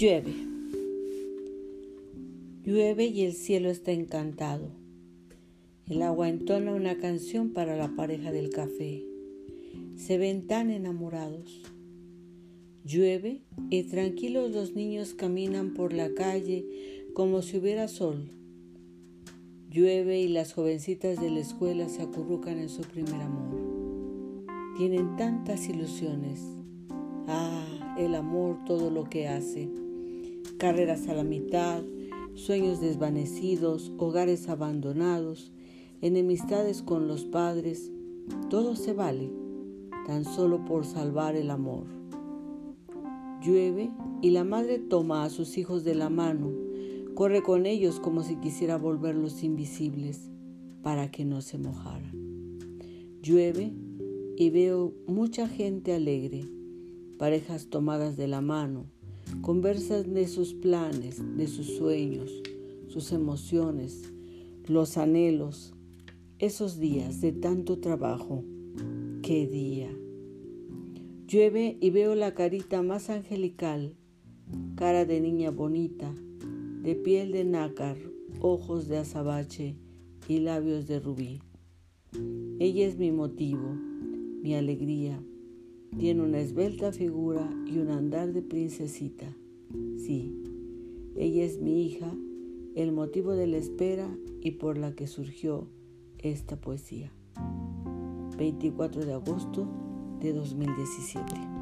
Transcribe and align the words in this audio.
Llueve. 0.00 0.32
Llueve 2.64 3.04
y 3.04 3.20
el 3.20 3.34
cielo 3.34 3.68
está 3.68 3.92
encantado. 3.92 4.70
El 5.90 6.00
agua 6.00 6.30
entona 6.30 6.72
una 6.72 6.96
canción 6.96 7.50
para 7.52 7.76
la 7.76 7.94
pareja 7.94 8.32
del 8.32 8.48
café. 8.48 9.04
Se 9.96 10.16
ven 10.16 10.46
tan 10.46 10.70
enamorados. 10.70 11.60
Llueve 12.82 13.42
y 13.68 13.82
tranquilos 13.82 14.52
los 14.52 14.74
niños 14.74 15.12
caminan 15.12 15.74
por 15.74 15.92
la 15.92 16.14
calle 16.14 16.64
como 17.12 17.42
si 17.42 17.58
hubiera 17.58 17.86
sol. 17.86 18.30
Llueve 19.70 20.18
y 20.18 20.28
las 20.28 20.54
jovencitas 20.54 21.20
de 21.20 21.30
la 21.30 21.40
escuela 21.40 21.90
se 21.90 22.00
acurrucan 22.00 22.58
en 22.58 22.70
su 22.70 22.80
primer 22.84 23.20
amor. 23.20 24.46
Tienen 24.78 25.16
tantas 25.16 25.68
ilusiones. 25.68 26.40
Ah, 27.26 27.96
el 27.98 28.14
amor 28.14 28.64
todo 28.64 28.90
lo 28.90 29.04
que 29.04 29.28
hace 29.28 29.68
carreras 30.58 31.08
a 31.08 31.14
la 31.14 31.24
mitad, 31.24 31.82
sueños 32.34 32.80
desvanecidos, 32.80 33.92
hogares 33.98 34.48
abandonados, 34.48 35.52
enemistades 36.00 36.82
con 36.82 37.08
los 37.08 37.24
padres, 37.24 37.90
todo 38.48 38.76
se 38.76 38.92
vale, 38.92 39.30
tan 40.06 40.24
solo 40.24 40.64
por 40.64 40.84
salvar 40.84 41.36
el 41.36 41.50
amor. 41.50 41.86
Llueve 43.42 43.90
y 44.22 44.30
la 44.30 44.44
madre 44.44 44.78
toma 44.78 45.24
a 45.24 45.30
sus 45.30 45.56
hijos 45.56 45.84
de 45.84 45.94
la 45.94 46.10
mano, 46.10 46.52
corre 47.14 47.42
con 47.42 47.66
ellos 47.66 48.00
como 48.00 48.22
si 48.22 48.36
quisiera 48.36 48.76
volverlos 48.76 49.42
invisibles 49.42 50.30
para 50.82 51.10
que 51.10 51.24
no 51.24 51.40
se 51.40 51.58
mojaran. 51.58 52.12
Llueve 53.22 53.72
y 54.36 54.50
veo 54.50 54.94
mucha 55.06 55.48
gente 55.48 55.94
alegre, 55.94 56.48
parejas 57.18 57.68
tomadas 57.68 58.16
de 58.16 58.28
la 58.28 58.40
mano, 58.40 58.86
Conversan 59.40 60.12
de 60.12 60.28
sus 60.28 60.52
planes, 60.52 61.22
de 61.36 61.46
sus 61.46 61.76
sueños, 61.76 62.30
sus 62.88 63.12
emociones, 63.12 64.12
los 64.66 64.98
anhelos, 64.98 65.72
esos 66.38 66.78
días 66.78 67.20
de 67.20 67.32
tanto 67.32 67.78
trabajo. 67.78 68.44
¡Qué 69.22 69.46
día! 69.46 69.90
Llueve 71.26 71.78
y 71.80 71.90
veo 71.90 72.14
la 72.14 72.34
carita 72.34 72.82
más 72.82 73.08
angelical, 73.08 73.94
cara 74.74 75.04
de 75.06 75.20
niña 75.20 75.50
bonita, 75.50 76.12
de 76.82 76.94
piel 76.94 77.32
de 77.32 77.44
nácar, 77.44 77.96
ojos 78.40 78.88
de 78.88 78.98
azabache 78.98 79.76
y 80.28 80.40
labios 80.40 80.86
de 80.86 81.00
rubí. 81.00 81.40
Ella 82.58 82.86
es 82.86 82.98
mi 82.98 83.10
motivo, 83.10 83.74
mi 84.42 84.54
alegría, 84.54 85.22
tiene 85.98 86.22
una 86.22 86.40
esbelta 86.40 86.92
figura 86.92 87.48
y 87.66 87.78
un 87.78 87.90
andar 87.90 88.32
de 88.32 88.42
princesita. 88.42 89.26
Sí, 89.98 90.34
ella 91.16 91.44
es 91.44 91.60
mi 91.60 91.84
hija, 91.84 92.10
el 92.74 92.92
motivo 92.92 93.32
de 93.32 93.46
la 93.46 93.58
espera 93.58 94.08
y 94.40 94.52
por 94.52 94.78
la 94.78 94.94
que 94.94 95.06
surgió 95.06 95.66
esta 96.18 96.56
poesía. 96.56 97.12
24 98.38 99.04
de 99.04 99.12
agosto 99.12 99.68
de 100.20 100.32
2017. 100.32 101.60